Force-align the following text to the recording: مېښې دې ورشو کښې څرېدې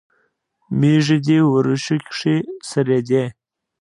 مېښې 0.79 1.17
دې 1.25 1.39
ورشو 1.51 1.95
کښې 2.07 2.35
څرېدې 2.67 3.23